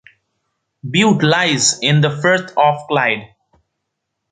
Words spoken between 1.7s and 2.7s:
in the Firth